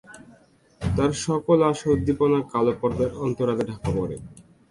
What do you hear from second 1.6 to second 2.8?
আশা উদ্দীপনা কালো